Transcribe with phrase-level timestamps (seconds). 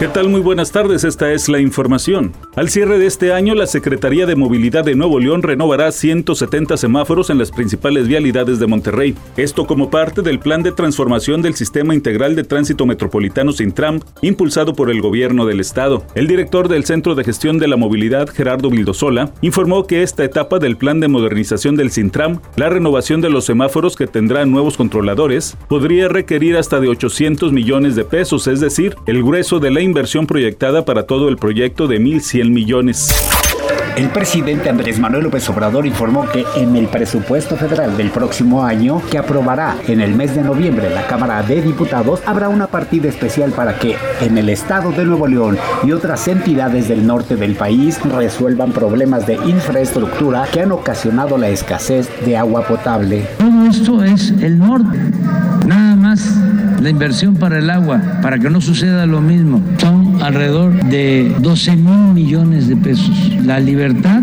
[0.00, 0.30] ¿Qué tal?
[0.30, 2.32] Muy buenas tardes, esta es la información.
[2.56, 7.28] Al cierre de este año, la Secretaría de Movilidad de Nuevo León renovará 170 semáforos
[7.28, 9.14] en las principales vialidades de Monterrey.
[9.36, 14.72] Esto como parte del plan de transformación del Sistema Integral de Tránsito Metropolitano Sintram, impulsado
[14.72, 16.02] por el gobierno del estado.
[16.14, 20.58] El director del Centro de Gestión de la Movilidad, Gerardo Vildosola, informó que esta etapa
[20.58, 25.58] del plan de modernización del Sintram, la renovación de los semáforos que tendrán nuevos controladores,
[25.68, 30.26] podría requerir hasta de 800 millones de pesos, es decir, el grueso de la inversión
[30.26, 33.08] proyectada para todo el proyecto de 1.100 millones.
[33.96, 39.02] El presidente Andrés Manuel López Obrador informó que en el presupuesto federal del próximo año,
[39.10, 43.50] que aprobará en el mes de noviembre la Cámara de Diputados, habrá una partida especial
[43.50, 48.00] para que en el estado de Nuevo León y otras entidades del norte del país
[48.02, 53.26] resuelvan problemas de infraestructura que han ocasionado la escasez de agua potable.
[53.38, 54.98] Todo esto es el norte.
[55.66, 56.20] Nada más
[56.80, 59.62] la inversión para el agua, para que no suceda lo mismo.
[59.78, 63.10] Son alrededor de 12 mil millones de pesos.
[63.44, 64.22] La libertad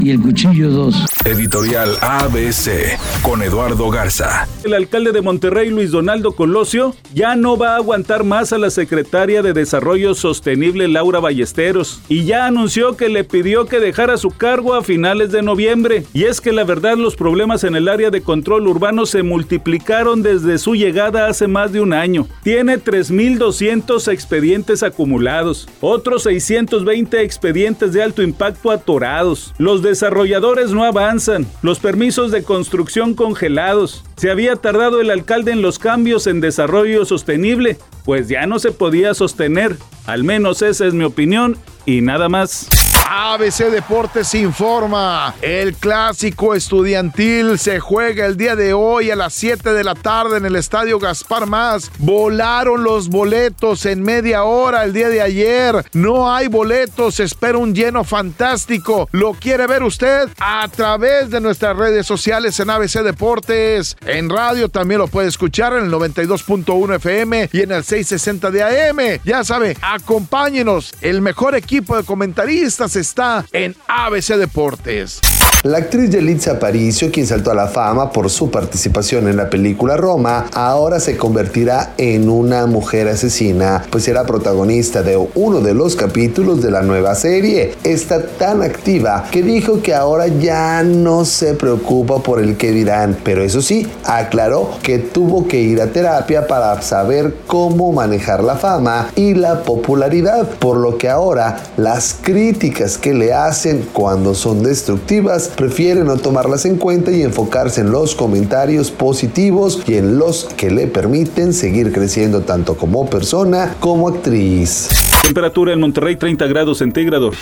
[0.00, 1.06] y el cuchillo 2.
[1.24, 4.48] Editorial ABC con Eduardo Garza.
[4.64, 8.70] El alcalde de Monterrey, Luis Donaldo Colosio, ya no va a aguantar más a la
[8.70, 14.30] secretaria de Desarrollo Sostenible, Laura Ballesteros, y ya anunció que le pidió que dejara su
[14.30, 16.04] cargo a finales de noviembre.
[16.12, 20.22] Y es que la verdad los problemas en el área de control urbano se multiplicaron
[20.22, 22.26] desde su llegada hace más de un año.
[22.42, 29.54] Tiene 3.200 expedientes acumulados, otros 620 expedientes de alto impacto atorados.
[29.58, 34.04] Los desarrolladores no avanzan, los permisos de construcción congelados.
[34.16, 38.72] Se había tardado el alcalde en los cambios en desarrollo sostenible, pues ya no se
[38.72, 39.76] podía sostener.
[40.04, 41.56] Al menos esa es mi opinión
[41.86, 42.81] y nada más.
[43.08, 45.34] ABC Deportes informa.
[45.42, 50.38] El clásico estudiantil se juega el día de hoy a las 7 de la tarde
[50.38, 51.90] en el estadio Gaspar Más.
[51.98, 55.84] Volaron los boletos en media hora el día de ayer.
[55.92, 57.20] No hay boletos.
[57.20, 59.08] Espera un lleno fantástico.
[59.12, 60.28] ¿Lo quiere ver usted?
[60.38, 63.96] A través de nuestras redes sociales en ABC Deportes.
[64.06, 68.62] En radio también lo puede escuchar en el 92.1 FM y en el 660 de
[68.62, 69.20] AM.
[69.24, 70.94] Ya sabe, acompáñenos.
[71.00, 75.20] El mejor equipo de comentaristas está en ABC Deportes.
[75.64, 79.96] La actriz Yelitza Aparicio, quien saltó a la fama por su participación en la película
[79.96, 85.94] Roma, ahora se convertirá en una mujer asesina, pues será protagonista de uno de los
[85.94, 87.76] capítulos de la nueva serie.
[87.84, 93.16] Está tan activa que dijo que ahora ya no se preocupa por el que dirán,
[93.22, 98.56] pero eso sí, aclaró que tuvo que ir a terapia para saber cómo manejar la
[98.56, 104.64] fama y la popularidad, por lo que ahora las críticas que le hacen cuando son
[104.64, 110.44] destructivas prefiere no tomarlas en cuenta y enfocarse en los comentarios positivos y en los
[110.56, 114.88] que le permiten seguir creciendo tanto como persona como actriz.
[115.22, 117.36] Temperatura en Monterrey 30 grados centígrados.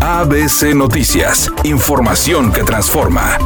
[0.00, 3.38] ABC Noticias, información que transforma.